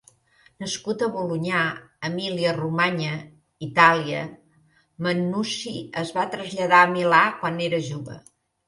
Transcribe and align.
Nascut 0.61 1.03
a 1.07 1.09
Bolonya, 1.17 1.59
Emília-Romanya, 2.09 3.13
Itàlia, 3.69 4.25
Mannucci 5.09 5.77
es 6.05 6.19
va 6.19 6.29
traslladar 6.37 6.83
a 6.85 6.91
Milà 6.99 7.23
quan 7.45 7.67
era 7.71 7.87
jove. 7.93 8.23